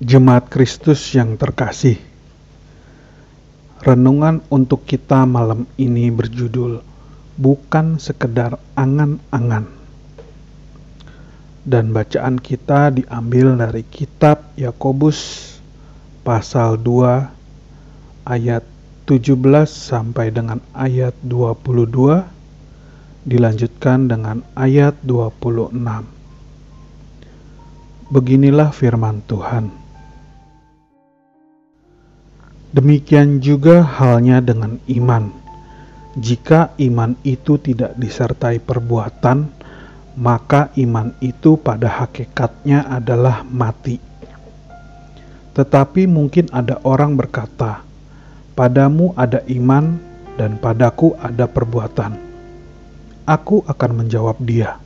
[0.00, 2.00] Jemaat Kristus yang terkasih,
[3.84, 6.80] renungan untuk kita malam ini berjudul
[7.36, 9.68] "Bukan Sekedar Angan-Angan",
[11.68, 15.52] dan bacaan kita diambil dari Kitab Yakobus
[16.24, 18.64] pasal 2 ayat
[19.04, 19.36] 17
[19.68, 22.24] sampai dengan ayat 22,
[23.28, 25.76] dilanjutkan dengan ayat 26.
[28.08, 29.89] Beginilah firman Tuhan.
[32.70, 35.34] Demikian juga halnya dengan iman.
[36.14, 39.50] Jika iman itu tidak disertai perbuatan,
[40.14, 43.98] maka iman itu pada hakikatnya adalah mati.
[45.50, 47.82] Tetapi mungkin ada orang berkata,
[48.54, 49.98] "Padamu ada iman,
[50.38, 52.14] dan padaku ada perbuatan."
[53.26, 54.78] Aku akan menjawab dia,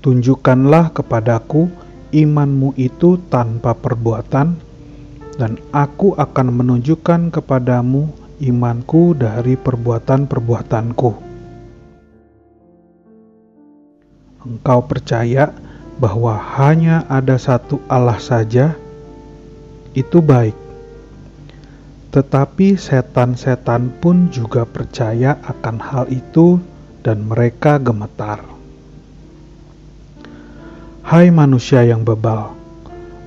[0.00, 1.68] "Tunjukkanlah kepadaku
[2.16, 4.56] imanmu itu tanpa perbuatan."
[5.34, 11.10] Dan aku akan menunjukkan kepadamu imanku dari perbuatan-perbuatanku.
[14.44, 15.50] Engkau percaya
[15.96, 18.76] bahwa hanya ada satu Allah saja,
[19.94, 20.56] itu baik.
[22.12, 26.60] Tetapi setan-setan pun juga percaya akan hal itu,
[27.04, 28.40] dan mereka gemetar.
[31.04, 32.63] Hai manusia yang bebal!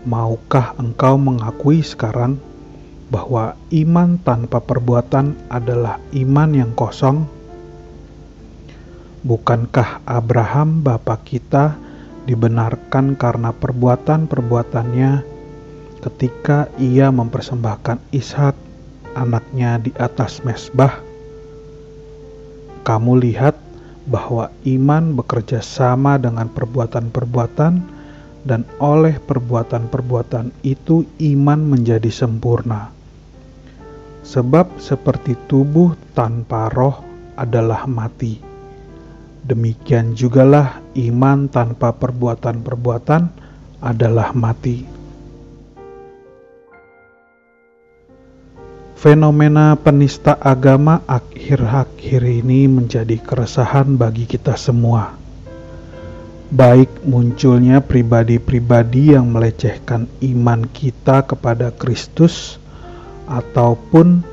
[0.07, 2.39] Maukah engkau mengakui sekarang
[3.11, 7.27] bahwa iman tanpa perbuatan adalah iman yang kosong?
[9.27, 11.75] Bukankah Abraham bapa kita
[12.23, 15.11] dibenarkan karena perbuatan-perbuatannya
[15.99, 18.55] ketika ia mempersembahkan Ishak
[19.11, 21.03] anaknya di atas mesbah?
[22.87, 23.59] Kamu lihat
[24.07, 27.96] bahwa iman bekerja sama dengan perbuatan-perbuatan
[28.43, 32.91] dan oleh perbuatan-perbuatan itu iman menjadi sempurna.
[34.27, 36.99] Sebab seperti tubuh tanpa roh
[37.39, 38.39] adalah mati.
[39.47, 43.23] Demikian jugalah iman tanpa perbuatan-perbuatan
[43.79, 44.83] adalah mati.
[48.97, 55.26] Fenomena penista agama akhir-akhir ini menjadi keresahan bagi kita semua
[56.47, 62.55] baik munculnya pribadi-pribadi yang melecehkan iman kita kepada Kristus,
[63.27, 64.23] ataupun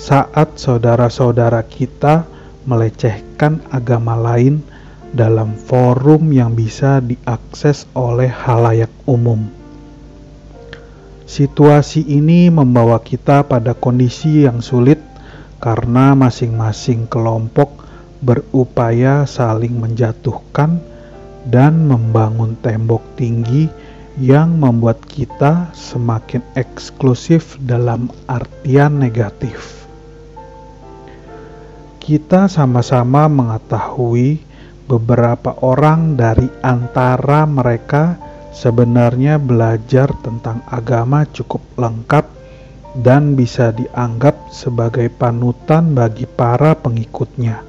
[0.00, 2.24] saat saudara-saudara kita
[2.64, 4.64] melecehkan agama lain
[5.12, 9.48] dalam forum yang bisa diakses oleh halayak umum.
[11.28, 14.96] Situasi ini membawa kita pada kondisi yang sulit
[15.60, 17.84] karena masing-masing kelompok
[18.24, 20.80] berupaya saling menjatuhkan
[21.46, 23.70] dan membangun tembok tinggi
[24.18, 29.86] yang membuat kita semakin eksklusif dalam artian negatif.
[32.02, 34.42] Kita sama-sama mengetahui
[34.88, 38.18] beberapa orang dari antara mereka
[38.50, 42.26] sebenarnya belajar tentang agama cukup lengkap
[42.98, 47.67] dan bisa dianggap sebagai panutan bagi para pengikutnya.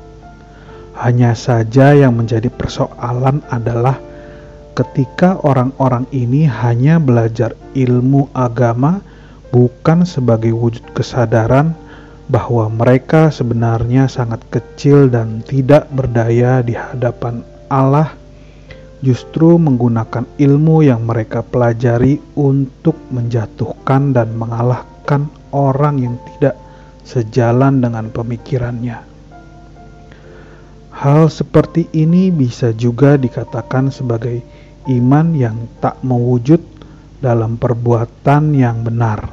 [0.99, 3.95] Hanya saja yang menjadi persoalan adalah
[4.75, 8.99] ketika orang-orang ini hanya belajar ilmu agama
[9.47, 11.71] bukan sebagai wujud kesadaran
[12.29, 18.13] bahwa mereka sebenarnya sangat kecil dan tidak berdaya di hadapan Allah,
[19.01, 26.59] justru menggunakan ilmu yang mereka pelajari untuk menjatuhkan dan mengalahkan orang yang tidak
[27.01, 29.09] sejalan dengan pemikirannya.
[30.99, 34.43] Hal seperti ini bisa juga dikatakan sebagai
[34.91, 36.59] iman yang tak mewujud
[37.23, 39.31] dalam perbuatan yang benar.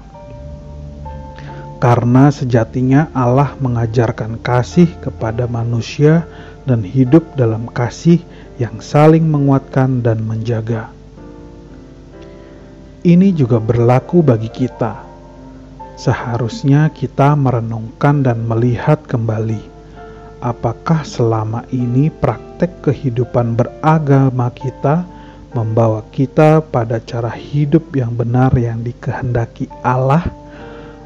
[1.82, 6.30] Karena sejatinya Allah mengajarkan kasih kepada manusia
[6.70, 8.22] dan hidup dalam kasih
[8.62, 10.94] yang saling menguatkan dan menjaga.
[13.02, 15.02] Ini juga berlaku bagi kita.
[15.98, 19.75] Seharusnya kita merenungkan dan melihat kembali
[20.46, 25.02] apakah selama ini praktek kehidupan beragama kita
[25.50, 30.22] membawa kita pada cara hidup yang benar yang dikehendaki Allah,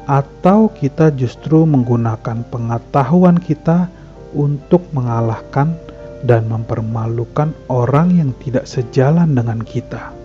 [0.05, 3.89] atau kita justru menggunakan pengetahuan kita
[4.37, 5.73] untuk mengalahkan
[6.21, 10.20] dan mempermalukan orang yang tidak sejalan dengan kita.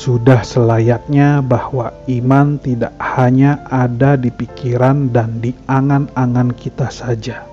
[0.00, 7.44] Sudah selayaknya bahwa iman tidak hanya ada di pikiran dan di angan-angan kita saja.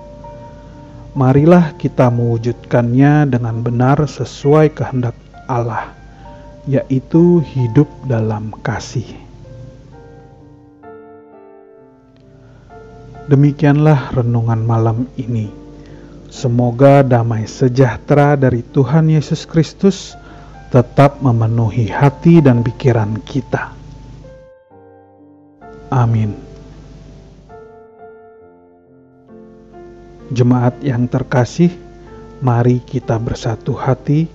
[1.12, 5.12] Marilah kita mewujudkannya dengan benar sesuai kehendak
[5.44, 5.92] Allah,
[6.64, 9.04] yaitu hidup dalam kasih.
[13.28, 15.52] Demikianlah renungan malam ini.
[16.32, 20.16] Semoga damai sejahtera dari Tuhan Yesus Kristus
[20.68, 23.72] tetap memenuhi hati dan pikiran kita.
[25.88, 26.36] Amin.
[30.28, 31.72] Jemaat yang terkasih,
[32.44, 34.28] mari kita bersatu hati,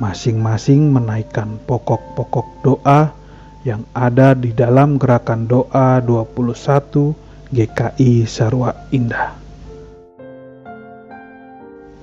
[0.00, 3.12] masing-masing menaikkan pokok-pokok doa
[3.60, 7.12] yang ada di dalam gerakan doa 21
[7.52, 9.36] GKI Sarwa Indah.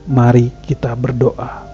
[0.05, 1.66] Mari kita berdoa.